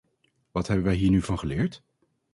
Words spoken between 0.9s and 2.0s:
hier nu van geleerd?